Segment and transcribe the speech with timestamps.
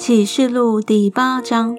[0.00, 1.76] 启示录第八章，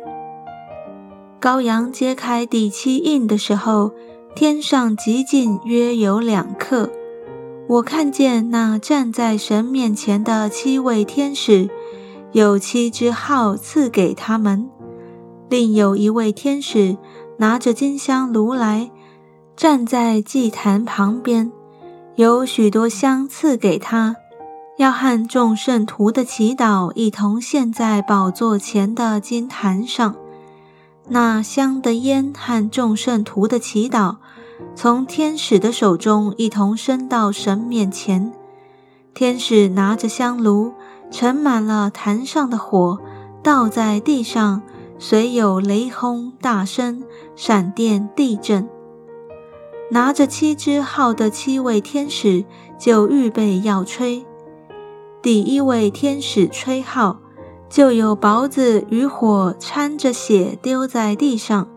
[1.41, 3.93] 羔羊揭开第七印的时候，
[4.35, 6.91] 天上极近约有两刻。
[7.67, 11.67] 我看见那站在神面前的七位天使，
[12.31, 14.69] 有七只号赐给他们。
[15.49, 16.95] 另有一位天使
[17.37, 18.91] 拿着金香炉来，
[19.57, 21.51] 站在祭坛旁边，
[22.13, 24.15] 有许多香赐给他。
[24.77, 30.15] 要和众圣徒的祈祷一同献在宝座前的金坛上，
[31.09, 34.15] 那香的烟和众圣徒的祈祷，
[34.73, 38.31] 从天使的手中一同升到神面前。
[39.13, 40.71] 天使拿着香炉，
[41.11, 42.97] 盛满了坛上的火，
[43.43, 44.61] 倒在地上，
[44.97, 47.03] 随有雷轰、大声、
[47.35, 48.67] 闪电、地震。
[49.91, 52.45] 拿着七支号的七位天使
[52.79, 54.25] 就预备要吹。
[55.21, 57.19] 第一位天使吹号，
[57.69, 61.67] 就有雹子与火掺着血丢在地上，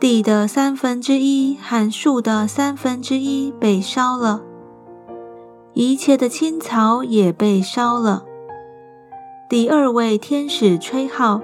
[0.00, 4.42] 地的三分之一和树的三分之一被烧了，
[5.74, 8.24] 一切的青草也被烧了。
[9.48, 11.40] 第二位天使吹号，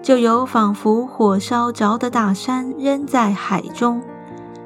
[0.00, 4.00] 就有仿佛火烧着的大山扔在海中，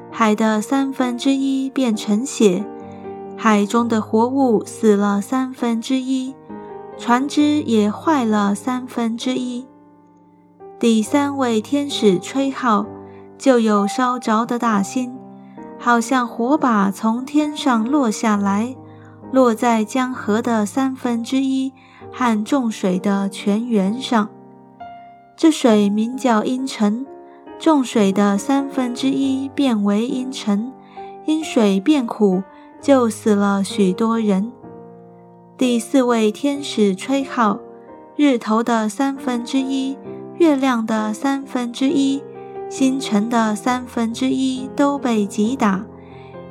[0.09, 2.65] 海的三分之一变成血。
[3.37, 6.33] 海中的活物死了三分之一，
[6.97, 9.65] 船只也坏了三分之一。
[10.79, 12.85] 第三位天使吹号，
[13.37, 15.17] 就有烧着的大星，
[15.77, 18.75] 好像火把从天上落下来，
[19.31, 21.73] 落在江河的三分之一
[22.11, 24.29] 和众水的泉源上。
[25.35, 27.05] 这水名叫阴沉，
[27.59, 30.71] 众水的三分之一变为阴沉，
[31.25, 32.43] 阴水变苦。
[32.83, 34.51] 就死了许多人。
[35.57, 37.57] 第四位天使吹号，
[38.17, 39.97] 日头的三分之一、
[40.37, 42.21] 月亮的三分之一、
[42.69, 45.85] 星辰的三分之一都被击打，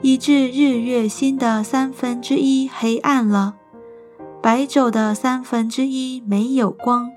[0.01, 3.57] 以致日月星的三分之一黑暗了，
[4.41, 7.11] 白昼的三分之一没有光，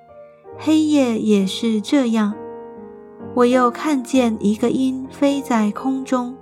[0.57, 2.33] 黑夜也是这样。
[3.33, 6.35] 我又看见一个鹰飞在空中。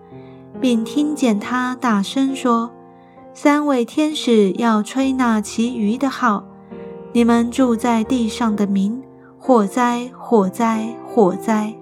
[0.64, 2.72] 并听见他大声说
[3.36, 6.46] ：“三位天使要吹那其余的号，
[7.12, 9.04] 你们住在地上的民，
[9.38, 11.74] 火灾，火灾，火灾。”